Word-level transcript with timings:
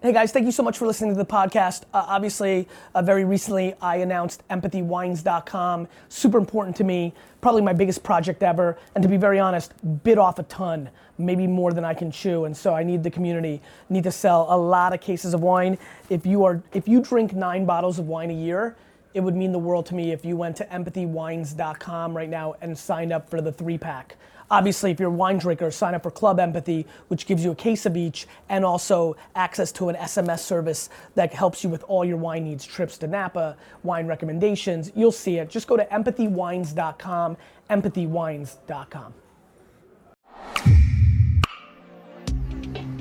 Hey 0.00 0.12
guys, 0.12 0.30
thank 0.30 0.46
you 0.46 0.52
so 0.52 0.62
much 0.62 0.78
for 0.78 0.86
listening 0.86 1.10
to 1.10 1.18
the 1.18 1.26
podcast. 1.26 1.82
Uh, 1.92 2.04
obviously, 2.06 2.68
uh, 2.94 3.02
very 3.02 3.24
recently 3.24 3.74
I 3.82 3.96
announced 3.96 4.46
empathywines.com. 4.48 5.88
Super 6.08 6.38
important 6.38 6.76
to 6.76 6.84
me, 6.84 7.12
probably 7.40 7.62
my 7.62 7.72
biggest 7.72 8.04
project 8.04 8.44
ever. 8.44 8.78
And 8.94 9.02
to 9.02 9.08
be 9.08 9.16
very 9.16 9.40
honest, 9.40 9.72
bit 10.04 10.16
off 10.16 10.38
a 10.38 10.44
ton, 10.44 10.88
maybe 11.18 11.48
more 11.48 11.72
than 11.72 11.84
I 11.84 11.94
can 11.94 12.12
chew. 12.12 12.44
And 12.44 12.56
so 12.56 12.74
I 12.74 12.84
need 12.84 13.02
the 13.02 13.10
community, 13.10 13.60
need 13.90 14.04
to 14.04 14.12
sell 14.12 14.46
a 14.50 14.56
lot 14.56 14.92
of 14.92 15.00
cases 15.00 15.34
of 15.34 15.40
wine. 15.40 15.76
If 16.10 16.24
you 16.24 16.44
are, 16.44 16.62
if 16.72 16.86
you 16.86 17.00
drink 17.00 17.32
nine 17.32 17.66
bottles 17.66 17.98
of 17.98 18.06
wine 18.06 18.30
a 18.30 18.34
year, 18.34 18.76
it 19.14 19.20
would 19.20 19.36
mean 19.36 19.52
the 19.52 19.58
world 19.58 19.86
to 19.86 19.94
me 19.94 20.12
if 20.12 20.24
you 20.24 20.36
went 20.36 20.56
to 20.56 20.64
empathywines.com 20.66 22.16
right 22.16 22.28
now 22.28 22.54
and 22.60 22.76
signed 22.76 23.12
up 23.12 23.28
for 23.28 23.40
the 23.40 23.52
three 23.52 23.78
pack. 23.78 24.16
Obviously, 24.50 24.90
if 24.90 24.98
you're 24.98 25.10
a 25.10 25.12
wine 25.12 25.36
drinker, 25.36 25.70
sign 25.70 25.94
up 25.94 26.02
for 26.02 26.10
Club 26.10 26.40
Empathy, 26.40 26.86
which 27.08 27.26
gives 27.26 27.44
you 27.44 27.50
a 27.50 27.54
case 27.54 27.84
of 27.84 27.96
each 27.96 28.26
and 28.48 28.64
also 28.64 29.14
access 29.34 29.70
to 29.72 29.90
an 29.90 29.96
SMS 29.96 30.40
service 30.40 30.88
that 31.16 31.34
helps 31.34 31.62
you 31.62 31.68
with 31.68 31.84
all 31.84 32.02
your 32.04 32.16
wine 32.16 32.44
needs, 32.44 32.64
trips 32.64 32.96
to 32.98 33.06
Napa, 33.06 33.56
wine 33.82 34.06
recommendations. 34.06 34.90
You'll 34.94 35.12
see 35.12 35.36
it. 35.36 35.50
Just 35.50 35.66
go 35.66 35.76
to 35.76 35.84
empathywines.com, 35.86 37.36
empathywines.com. 37.68 39.14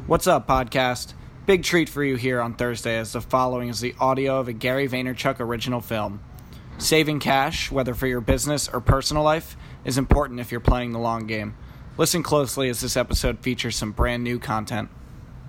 What's 0.07 0.27
up, 0.27 0.47
podcast? 0.47 1.13
Big 1.47 1.63
treat 1.63 1.87
for 1.87 2.03
you 2.03 2.17
here 2.17 2.41
on 2.41 2.53
Thursday 2.53 2.97
as 2.97 3.13
the 3.13 3.21
following 3.21 3.69
is 3.69 3.79
the 3.79 3.95
audio 4.01 4.37
of 4.37 4.49
a 4.49 4.53
Gary 4.53 4.85
Vaynerchuk 4.85 5.39
original 5.39 5.79
film. 5.79 6.19
Saving 6.77 7.21
cash, 7.21 7.71
whether 7.71 7.93
for 7.93 8.05
your 8.05 8.19
business 8.19 8.67
or 8.67 8.81
personal 8.81 9.23
life, 9.23 9.55
is 9.85 9.97
important 9.97 10.41
if 10.41 10.51
you're 10.51 10.59
playing 10.59 10.91
the 10.91 10.99
long 10.99 11.25
game. 11.25 11.55
Listen 11.97 12.21
closely 12.21 12.67
as 12.67 12.81
this 12.81 12.97
episode 12.97 13.39
features 13.39 13.77
some 13.77 13.93
brand 13.93 14.25
new 14.25 14.39
content. 14.39 14.89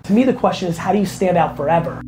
To 0.03 0.13
me, 0.13 0.23
the 0.23 0.31
question 0.31 0.69
is 0.69 0.77
how 0.77 0.93
do 0.93 0.99
you 0.99 1.05
stand 1.05 1.35
out 1.35 1.57
forever? 1.57 2.01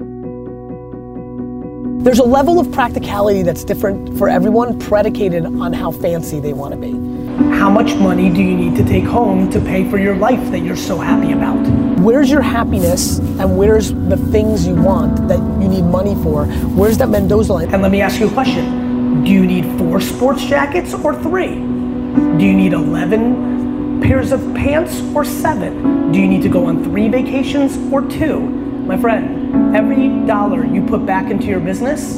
There's 2.02 2.20
a 2.20 2.24
level 2.24 2.62
of 2.62 2.72
practicality 2.72 3.44
that's 3.44 3.66
different 3.66 4.18
for 4.18 4.30
everyone, 4.30 4.80
predicated 4.80 5.46
on 5.46 5.74
how 5.74 5.92
fancy 5.92 6.40
they 6.40 6.54
want 6.54 6.74
to 6.74 6.80
be. 6.80 7.11
How 7.50 7.70
much 7.70 7.96
money 7.96 8.30
do 8.30 8.42
you 8.42 8.56
need 8.56 8.76
to 8.76 8.84
take 8.84 9.04
home 9.04 9.50
to 9.50 9.60
pay 9.60 9.90
for 9.90 9.98
your 9.98 10.16
life 10.16 10.52
that 10.52 10.60
you're 10.60 10.76
so 10.76 11.00
happy 11.00 11.32
about? 11.32 11.58
Where's 12.00 12.30
your 12.30 12.42
happiness 12.42 13.18
and 13.18 13.58
where's 13.58 13.94
the 13.94 14.18
things 14.18 14.68
you 14.68 14.76
want 14.76 15.28
that 15.28 15.40
you 15.40 15.68
need 15.68 15.84
money 15.84 16.14
for? 16.24 16.46
Where's 16.46 17.00
that 17.00 17.10
Mendoza 17.10 17.54
line? 17.54 17.74
And 17.74 17.82
let 17.82 17.92
me 17.92 18.02
ask 18.02 18.20
you 18.20 18.28
a 18.28 18.32
question. 18.32 19.24
Do 19.24 19.32
you 19.32 19.46
need 19.46 19.66
four 19.80 20.00
sports 20.00 20.46
jackets 20.46 20.94
or 20.94 21.16
three? 21.22 21.56
Do 21.56 22.46
you 22.46 22.54
need 22.54 22.74
11 22.74 24.02
pairs 24.02 24.32
of 24.32 24.42
pants 24.54 25.02
or 25.16 25.26
seven? 25.26 26.12
Do 26.12 26.20
you 26.20 26.28
need 26.28 26.44
to 26.44 26.50
go 26.50 26.66
on 26.66 26.84
three 26.84 27.08
vacations 27.10 27.76
or 27.92 28.08
two? 28.08 28.40
My 28.40 28.98
friend, 28.98 29.76
every 29.76 30.26
dollar 30.28 30.64
you 30.64 30.86
put 30.86 31.08
back 31.08 31.32
into 31.32 31.48
your 31.48 31.60
business 31.60 32.18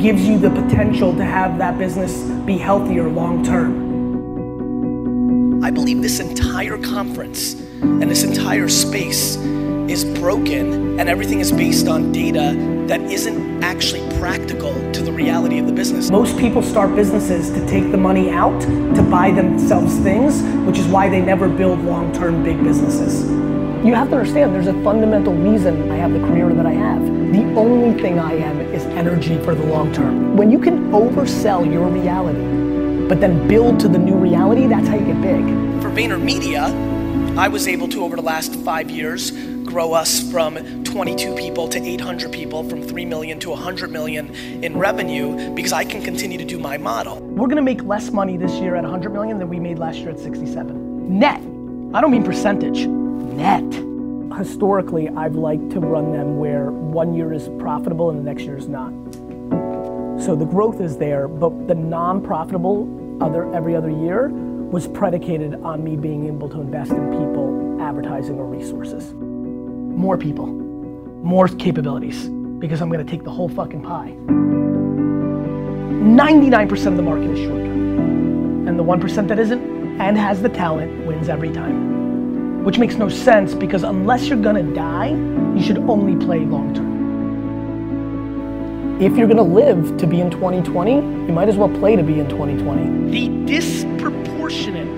gives 0.00 0.26
you 0.26 0.38
the 0.38 0.50
potential 0.50 1.14
to 1.16 1.24
have 1.24 1.58
that 1.58 1.78
business 1.78 2.22
be 2.44 2.58
healthier 2.58 3.08
long 3.08 3.44
term. 3.44 3.91
I 5.62 5.70
believe 5.70 6.02
this 6.02 6.18
entire 6.18 6.76
conference 6.76 7.54
and 7.54 8.10
this 8.10 8.24
entire 8.24 8.68
space 8.68 9.36
is 9.86 10.04
broken 10.18 10.98
and 10.98 11.08
everything 11.08 11.38
is 11.38 11.52
based 11.52 11.86
on 11.86 12.10
data 12.10 12.56
that 12.88 13.00
isn't 13.02 13.62
actually 13.62 14.00
practical 14.18 14.72
to 14.90 15.02
the 15.02 15.12
reality 15.12 15.60
of 15.60 15.66
the 15.68 15.72
business. 15.72 16.10
Most 16.10 16.36
people 16.36 16.62
start 16.62 16.96
businesses 16.96 17.48
to 17.50 17.64
take 17.68 17.92
the 17.92 17.96
money 17.96 18.28
out 18.28 18.60
to 18.60 19.02
buy 19.08 19.30
themselves 19.30 19.96
things, 19.98 20.42
which 20.66 20.78
is 20.78 20.86
why 20.88 21.08
they 21.08 21.20
never 21.20 21.48
build 21.48 21.78
long 21.84 22.12
term 22.12 22.42
big 22.42 22.60
businesses. 22.64 23.30
You 23.86 23.94
have 23.94 24.10
to 24.10 24.16
understand 24.16 24.52
there's 24.52 24.66
a 24.66 24.82
fundamental 24.82 25.32
reason 25.32 25.92
I 25.92 25.96
have 25.96 26.12
the 26.12 26.20
career 26.20 26.52
that 26.52 26.66
I 26.66 26.72
have. 26.72 27.06
The 27.32 27.44
only 27.54 28.02
thing 28.02 28.18
I 28.18 28.32
am 28.32 28.60
is 28.60 28.82
energy 28.86 29.38
for 29.44 29.54
the 29.54 29.64
long 29.66 29.92
term. 29.92 30.36
When 30.36 30.50
you 30.50 30.58
can 30.58 30.90
oversell 30.90 31.72
your 31.72 31.86
reality, 31.86 32.71
but 33.08 33.20
then 33.20 33.46
build 33.48 33.80
to 33.80 33.88
the 33.88 33.98
new 33.98 34.14
reality, 34.14 34.66
that's 34.66 34.88
how 34.88 34.94
you 34.94 35.06
get 35.06 35.20
big. 35.20 35.44
For 35.82 35.90
VaynerMedia, 35.90 37.36
I 37.36 37.48
was 37.48 37.66
able 37.66 37.88
to, 37.88 38.04
over 38.04 38.16
the 38.16 38.22
last 38.22 38.54
five 38.56 38.90
years, 38.90 39.30
grow 39.64 39.94
us 39.94 40.30
from 40.30 40.84
22 40.84 41.34
people 41.34 41.66
to 41.68 41.82
800 41.82 42.30
people, 42.30 42.62
from 42.68 42.82
3 42.82 43.06
million 43.06 43.40
to 43.40 43.50
100 43.50 43.90
million 43.90 44.34
in 44.62 44.76
revenue 44.76 45.54
because 45.54 45.72
I 45.72 45.84
can 45.84 46.02
continue 46.02 46.36
to 46.36 46.44
do 46.44 46.58
my 46.58 46.76
model. 46.76 47.20
We're 47.20 47.48
gonna 47.48 47.62
make 47.62 47.82
less 47.84 48.10
money 48.10 48.36
this 48.36 48.52
year 48.54 48.76
at 48.76 48.82
100 48.82 49.10
million 49.10 49.38
than 49.38 49.48
we 49.48 49.58
made 49.58 49.78
last 49.78 49.98
year 49.98 50.10
at 50.10 50.18
67. 50.18 51.18
Net. 51.18 51.40
I 51.94 52.00
don't 52.02 52.10
mean 52.10 52.22
percentage. 52.22 52.86
Net. 52.86 53.64
Historically, 54.36 55.08
I've 55.10 55.34
liked 55.34 55.70
to 55.70 55.80
run 55.80 56.12
them 56.12 56.38
where 56.38 56.70
one 56.70 57.14
year 57.14 57.32
is 57.32 57.48
profitable 57.58 58.10
and 58.10 58.18
the 58.18 58.24
next 58.24 58.42
year 58.42 58.56
is 58.56 58.68
not. 58.68 58.92
So 60.24 60.36
the 60.36 60.44
growth 60.44 60.80
is 60.80 60.96
there, 60.96 61.26
but 61.28 61.66
the 61.66 61.74
non-profitable 61.74 63.18
other 63.22 63.52
every 63.54 63.74
other 63.74 63.90
year 63.90 64.28
was 64.28 64.86
predicated 64.88 65.54
on 65.62 65.82
me 65.82 65.96
being 65.96 66.26
able 66.26 66.48
to 66.48 66.60
invest 66.60 66.92
in 66.92 67.10
people, 67.10 67.80
advertising, 67.82 68.38
or 68.38 68.46
resources 68.46 69.14
more 70.02 70.16
people, 70.16 70.46
more 70.46 71.46
capabilities, 71.48 72.28
because 72.58 72.80
I'm 72.80 72.90
gonna 72.90 73.04
take 73.04 73.22
the 73.24 73.30
whole 73.30 73.48
fucking 73.48 73.82
pie. 73.82 74.14
99% 76.02 76.86
of 76.86 76.96
the 76.96 77.02
market 77.02 77.30
is 77.30 77.38
short 77.38 77.64
term. 77.64 78.66
And 78.66 78.78
the 78.78 78.82
1% 78.82 79.28
that 79.28 79.38
isn't 79.38 80.00
and 80.00 80.16
has 80.16 80.42
the 80.42 80.48
talent 80.48 81.06
wins 81.06 81.28
every 81.28 81.52
time. 81.52 82.64
Which 82.64 82.78
makes 82.78 82.96
no 82.96 83.08
sense 83.08 83.54
because 83.54 83.84
unless 83.84 84.28
you're 84.28 84.42
gonna 84.42 84.62
die, 84.74 85.10
you 85.54 85.62
should 85.62 85.78
only 85.78 86.16
play 86.24 86.40
long 86.40 86.74
term. 86.74 86.91
If 89.00 89.16
you're 89.16 89.26
gonna 89.26 89.42
live 89.42 89.96
to 89.98 90.06
be 90.06 90.20
in 90.20 90.30
2020, 90.30 90.94
you 90.94 91.32
might 91.32 91.48
as 91.48 91.56
well 91.56 91.68
play 91.68 91.96
to 91.96 92.02
be 92.02 92.20
in 92.20 92.28
2020. 92.28 93.10
The 93.10 93.46
disproportionate 93.46 94.88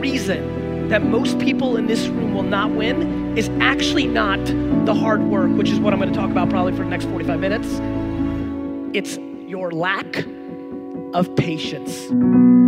reason 0.00 0.88
that 0.88 1.02
most 1.02 1.38
people 1.38 1.76
in 1.76 1.86
this 1.86 2.08
room 2.08 2.34
will 2.34 2.42
not 2.42 2.70
win 2.70 3.36
is 3.38 3.48
actually 3.60 4.06
not 4.06 4.44
the 4.86 4.94
hard 4.94 5.22
work, 5.22 5.50
which 5.52 5.70
is 5.70 5.78
what 5.78 5.92
I'm 5.92 6.00
going 6.00 6.12
to 6.12 6.18
talk 6.18 6.30
about 6.30 6.50
probably 6.50 6.72
for 6.72 6.84
the 6.84 6.90
next 6.90 7.04
45 7.06 7.38
minutes. 7.38 7.68
It's 8.92 9.18
your 9.48 9.70
lack 9.70 10.24
of 11.14 11.34
patience. 11.36 12.59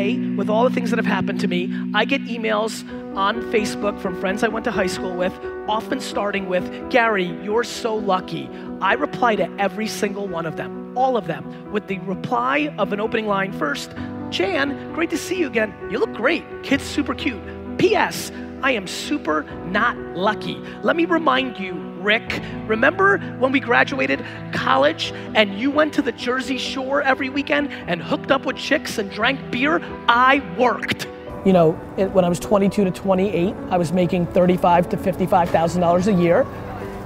Today, 0.00 0.34
with 0.34 0.48
all 0.48 0.64
the 0.64 0.70
things 0.70 0.88
that 0.88 0.96
have 0.96 1.04
happened 1.04 1.40
to 1.40 1.46
me, 1.46 1.70
I 1.92 2.06
get 2.06 2.22
emails 2.22 2.88
on 3.14 3.42
Facebook 3.52 4.00
from 4.00 4.18
friends 4.18 4.42
I 4.42 4.48
went 4.48 4.64
to 4.64 4.70
high 4.70 4.86
school 4.86 5.14
with, 5.14 5.38
often 5.68 6.00
starting 6.00 6.48
with, 6.48 6.90
Gary, 6.90 7.26
you're 7.42 7.64
so 7.64 7.96
lucky. 7.96 8.48
I 8.80 8.94
reply 8.94 9.36
to 9.36 9.54
every 9.58 9.86
single 9.86 10.26
one 10.26 10.46
of 10.46 10.56
them, 10.56 10.96
all 10.96 11.18
of 11.18 11.26
them, 11.26 11.70
with 11.70 11.86
the 11.86 11.98
reply 11.98 12.74
of 12.78 12.94
an 12.94 13.00
opening 13.00 13.26
line 13.26 13.52
first 13.52 13.94
Jan, 14.30 14.90
great 14.94 15.10
to 15.10 15.18
see 15.18 15.38
you 15.38 15.48
again. 15.48 15.74
You 15.90 15.98
look 15.98 16.14
great. 16.14 16.44
Kid's 16.62 16.84
super 16.84 17.14
cute. 17.14 17.42
P.S. 17.76 18.32
I 18.62 18.70
am 18.72 18.86
super 18.86 19.42
not 19.66 19.98
lucky. 20.16 20.54
Let 20.82 20.96
me 20.96 21.04
remind 21.04 21.58
you, 21.58 21.74
Rick, 22.00 22.42
remember 22.66 23.18
when 23.38 23.52
we 23.52 23.60
graduated 23.60 24.24
college 24.52 25.12
and 25.34 25.58
you 25.58 25.70
went 25.70 25.92
to 25.94 26.02
the 26.02 26.12
Jersey 26.12 26.58
Shore 26.58 27.02
every 27.02 27.28
weekend 27.28 27.72
and 27.72 28.02
hooked 28.02 28.30
up 28.30 28.46
with 28.46 28.56
chicks 28.56 28.98
and 28.98 29.10
drank 29.10 29.50
beer? 29.50 29.80
I 30.08 30.42
worked. 30.58 31.06
You 31.44 31.52
know, 31.52 31.72
when 32.12 32.24
I 32.24 32.28
was 32.28 32.38
22 32.38 32.84
to 32.84 32.90
28, 32.90 33.54
I 33.70 33.76
was 33.76 33.92
making 33.92 34.26
35 34.26 34.88
to 34.90 34.96
55,000 34.96 35.80
dollars 35.80 36.06
a 36.08 36.12
year, 36.12 36.46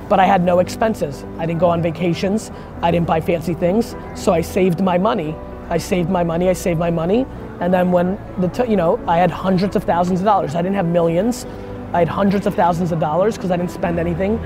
but 0.09 0.19
I 0.19 0.27
had 0.27 0.43
no 0.43 0.59
expenses. 0.59 1.25
I 1.39 1.47
didn't 1.47 1.61
go 1.61 1.69
on 1.69 1.83
vacations. 1.83 2.51
I 2.83 2.91
didn't 2.91 3.07
buy 3.07 3.21
fancy 3.21 3.55
things, 3.55 3.95
so 4.15 4.33
I 4.33 4.41
saved 4.41 4.81
my 4.81 4.99
money 4.99 5.35
I 5.71 5.79
saved 5.79 6.11
my 6.11 6.23
money, 6.23 6.49
I 6.49 6.53
saved 6.53 6.79
my 6.79 6.91
money. 6.91 7.27
And 7.61 7.73
then 7.73 7.91
when 7.91 8.19
the, 8.39 8.49
t- 8.49 8.71
you 8.71 8.77
know, 8.77 9.03
I 9.07 9.17
had 9.17 9.31
hundreds 9.31 9.77
of 9.77 9.85
thousands 9.85 10.21
of 10.21 10.27
dollars. 10.27 10.55
I 10.55 10.63
didn't 10.63 10.77
have 10.77 10.87
millions. 10.87 11.47
I 11.93 12.01
had 12.01 12.09
hundreds 12.09 12.47
of 12.47 12.55
thousands 12.55 12.93
of 12.93 13.01
dollars 13.01 13.37
because 13.37 13.51
I 13.51 13.57
didn't 13.57 13.71
spend 13.71 13.99
anything. 13.99 14.39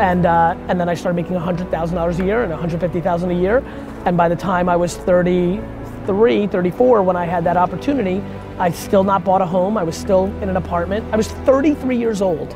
And, 0.00 0.24
uh, 0.24 0.56
and 0.68 0.80
then 0.80 0.88
I 0.88 0.94
started 0.94 1.14
making 1.14 1.36
$100,000 1.36 2.18
a 2.18 2.24
year 2.24 2.42
and 2.42 2.50
$150,000 2.50 3.30
a 3.30 3.34
year. 3.34 3.58
And 4.06 4.16
by 4.16 4.30
the 4.30 4.34
time 4.34 4.66
I 4.66 4.74
was 4.74 4.96
33, 4.96 6.46
34, 6.46 7.02
when 7.02 7.16
I 7.16 7.26
had 7.26 7.44
that 7.44 7.58
opportunity, 7.58 8.22
I 8.58 8.70
still 8.70 9.04
not 9.04 9.24
bought 9.24 9.42
a 9.42 9.46
home. 9.46 9.76
I 9.76 9.82
was 9.82 9.98
still 9.98 10.24
in 10.40 10.48
an 10.48 10.56
apartment. 10.56 11.04
I 11.12 11.16
was 11.16 11.28
33 11.28 11.98
years 11.98 12.22
old 12.22 12.50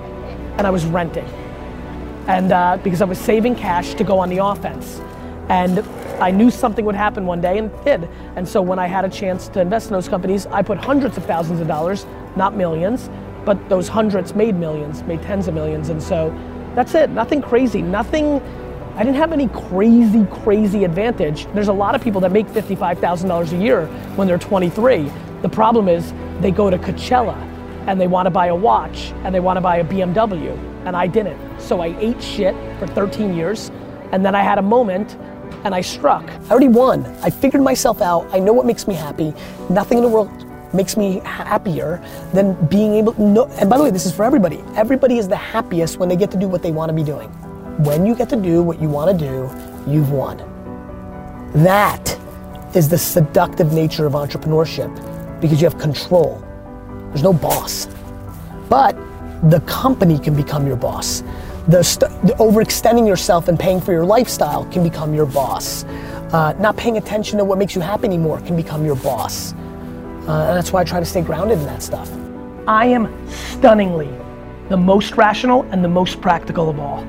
and 0.56 0.67
I 0.67 0.70
was 0.70 0.87
renting. 0.87 1.26
And 2.29 2.50
uh, 2.50 2.79
because 2.82 3.02
I 3.02 3.05
was 3.05 3.19
saving 3.19 3.56
cash 3.56 3.93
to 3.93 4.05
go 4.05 4.19
on 4.19 4.31
the 4.31 4.38
offense. 4.38 5.02
And 5.50 5.81
I 6.23 6.31
knew 6.31 6.50
something 6.50 6.87
would 6.87 6.94
happen 6.94 7.26
one 7.26 7.43
day 7.43 7.58
and 7.58 7.70
did. 7.85 8.08
And 8.37 8.49
so 8.49 8.62
when 8.62 8.79
I 8.79 8.87
had 8.87 9.05
a 9.05 9.11
chance 9.11 9.49
to 9.49 9.61
invest 9.61 9.88
in 9.88 9.93
those 9.93 10.08
companies, 10.08 10.47
I 10.47 10.62
put 10.62 10.79
hundreds 10.79 11.19
of 11.19 11.26
thousands 11.26 11.61
of 11.61 11.67
dollars, 11.67 12.06
not 12.37 12.56
millions, 12.56 13.11
but 13.44 13.69
those 13.69 13.88
hundreds 13.88 14.35
made 14.35 14.55
millions, 14.55 15.02
made 15.02 15.20
tens 15.20 15.47
of 15.47 15.52
millions. 15.52 15.90
And 15.90 16.02
so 16.02 16.31
that's 16.75 16.94
it, 16.94 17.11
nothing 17.11 17.41
crazy, 17.43 17.82
nothing, 17.82 18.41
I 18.97 19.05
didn't 19.05 19.17
have 19.17 19.32
any 19.32 19.49
crazy, 19.49 20.26
crazy 20.26 20.85
advantage. 20.85 21.47
There's 21.55 21.69
a 21.69 21.73
lot 21.73 21.94
of 21.94 22.03
people 22.03 22.21
that 22.23 22.32
make 22.32 22.47
$55,000 22.49 23.53
a 23.53 23.56
year 23.62 23.87
when 24.17 24.26
they're 24.26 24.38
23. 24.38 25.11
The 25.43 25.49
problem 25.49 25.88
is 25.88 26.12
they 26.41 26.50
go 26.50 26.71
to 26.71 26.79
Coachella 26.79 27.37
and 27.87 28.00
they 28.00 28.06
want 28.06 28.26
to 28.26 28.31
buy 28.31 28.47
a 28.47 28.55
watch 28.55 29.12
and 29.25 29.35
they 29.35 29.41
want 29.41 29.56
to 29.56 29.61
buy 29.61 29.76
a 29.76 29.85
BMW 29.85 30.56
and 30.85 30.97
I 30.97 31.06
didn't. 31.06 31.61
So 31.61 31.81
I 31.81 31.97
ate 31.99 32.23
shit 32.23 32.55
for 32.79 32.87
13 32.87 33.35
years, 33.35 33.71
and 34.12 34.25
then 34.25 34.35
I 34.35 34.43
had 34.43 34.59
a 34.59 34.62
moment 34.62 35.17
and 35.65 35.75
I 35.75 35.81
struck. 35.81 36.29
I 36.29 36.50
already 36.50 36.69
won. 36.69 37.06
I 37.23 37.31
figured 37.31 37.62
myself 37.62 38.03
out. 38.03 38.29
I 38.32 38.38
know 38.38 38.53
what 38.53 38.67
makes 38.67 38.87
me 38.87 38.94
happy. 38.94 39.32
Nothing 39.71 39.99
in 39.99 40.05
the 40.05 40.11
world 40.11 40.31
makes 40.75 40.97
me 40.97 41.21
happier 41.21 42.03
than 42.32 42.55
being 42.67 42.94
able 42.94 43.15
no 43.19 43.47
and 43.61 43.71
by 43.71 43.79
the 43.79 43.85
way 43.85 43.91
this 43.91 44.06
is 44.06 44.12
for 44.12 44.25
everybody. 44.25 44.62
Everybody 44.75 45.19
is 45.19 45.29
the 45.29 45.37
happiest 45.37 45.99
when 45.99 46.09
they 46.09 46.17
get 46.17 46.31
to 46.32 46.37
do 46.37 46.49
what 46.49 46.62
they 46.62 46.73
want 46.73 46.91
to 46.91 46.94
be 46.94 47.05
doing. 47.05 47.29
When 47.85 48.05
you 48.05 48.15
get 48.15 48.29
to 48.31 48.37
do 48.37 48.62
what 48.62 48.81
you 48.81 48.88
want 48.88 49.19
to 49.19 49.26
do 49.26 49.50
you've 49.91 50.11
won. 50.11 50.38
That 51.55 52.19
is 52.75 52.88
the 52.88 52.99
seductive 52.99 53.73
nature 53.73 54.06
of 54.06 54.15
entrepreneurship 54.15 54.93
because 55.41 55.61
you 55.61 55.69
have 55.69 55.79
control. 55.79 56.43
There's 57.09 57.23
no 57.23 57.32
boss. 57.32 57.87
But 58.69 58.97
the 59.50 59.61
company 59.61 60.19
can 60.19 60.35
become 60.35 60.67
your 60.67 60.76
boss. 60.76 61.23
The, 61.69 61.82
st- 61.82 62.11
the 62.23 62.35
overextending 62.35 63.06
yourself 63.06 63.49
and 63.49 63.59
paying 63.59 63.81
for 63.81 63.93
your 63.93 64.05
lifestyle 64.05 64.65
can 64.67 64.82
become 64.82 65.15
your 65.15 65.26
boss. 65.26 65.85
Uh, 66.32 66.55
not 66.59 66.76
paying 66.76 66.97
attention 66.97 67.38
to 67.38 67.44
what 67.44 67.59
makes 67.59 67.75
you 67.75 67.81
happy 67.81 68.06
anymore 68.06 68.41
can 68.41 68.56
become 68.56 68.85
your 68.85 68.97
boss 68.97 69.55
Uh, 70.26 70.47
and 70.49 70.56
that's 70.56 70.73
why 70.73 70.81
I 70.81 70.85
try 70.85 71.00
to 71.00 71.06
stay 71.06 71.21
grounded 71.21 71.59
in 71.59 71.65
that 71.67 71.82
stuff. 71.82 72.11
I 72.67 72.87
am 72.87 73.12
stunningly 73.29 74.09
the 74.71 74.76
most 74.76 75.17
rational 75.19 75.62
and 75.71 75.85
the 75.85 75.88
most 75.88 76.21
practical 76.23 76.71
of 76.71 76.81
all. 76.81 77.06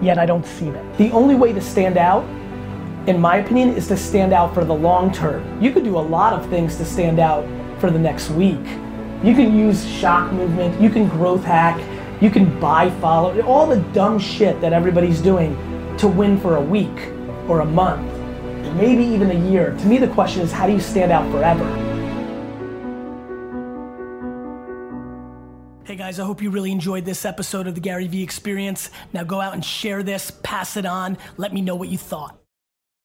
Yet 0.00 0.18
I 0.18 0.24
don't 0.24 0.46
see 0.46 0.70
that. 0.70 0.98
The 0.98 1.10
only 1.10 1.34
way 1.34 1.52
to 1.52 1.60
stand 1.60 1.98
out, 1.98 2.24
in 3.06 3.20
my 3.20 3.36
opinion, 3.36 3.70
is 3.70 3.86
to 3.88 3.96
stand 3.96 4.32
out 4.32 4.54
for 4.54 4.64
the 4.64 4.74
long 4.74 5.12
term. 5.12 5.62
You 5.62 5.70
could 5.70 5.84
do 5.84 5.98
a 5.98 6.00
lot 6.00 6.32
of 6.32 6.48
things 6.48 6.76
to 6.76 6.84
stand 6.84 7.18
out 7.18 7.46
for 7.78 7.90
the 7.90 7.98
next 7.98 8.30
week. 8.30 8.64
You 9.22 9.34
can 9.34 9.56
use 9.56 9.86
shock 9.86 10.32
movement, 10.32 10.80
you 10.80 10.88
can 10.88 11.08
growth 11.08 11.44
hack, 11.44 11.78
you 12.22 12.30
can 12.30 12.58
buy 12.58 12.90
follow, 13.00 13.38
all 13.42 13.66
the 13.66 13.80
dumb 13.92 14.18
shit 14.18 14.60
that 14.62 14.72
everybody's 14.72 15.20
doing 15.20 15.54
to 15.98 16.08
win 16.08 16.38
for 16.40 16.56
a 16.56 16.60
week 16.60 17.08
or 17.48 17.60
a 17.60 17.64
month, 17.64 18.10
maybe 18.74 19.04
even 19.04 19.30
a 19.30 19.50
year. 19.50 19.76
To 19.78 19.86
me, 19.86 19.98
the 19.98 20.08
question 20.08 20.40
is 20.42 20.52
how 20.52 20.66
do 20.66 20.72
you 20.72 20.80
stand 20.80 21.12
out 21.12 21.30
forever? 21.30 21.85
Hey 25.86 25.94
guys, 25.94 26.18
I 26.18 26.24
hope 26.24 26.42
you 26.42 26.50
really 26.50 26.72
enjoyed 26.72 27.04
this 27.04 27.24
episode 27.24 27.68
of 27.68 27.76
the 27.76 27.80
Gary 27.80 28.08
Vee 28.08 28.24
Experience. 28.24 28.90
Now 29.12 29.22
go 29.22 29.40
out 29.40 29.54
and 29.54 29.64
share 29.64 30.02
this, 30.02 30.32
pass 30.42 30.76
it 30.76 30.84
on, 30.84 31.16
let 31.36 31.54
me 31.54 31.60
know 31.60 31.76
what 31.76 31.88
you 31.88 31.96
thought. 31.96 32.36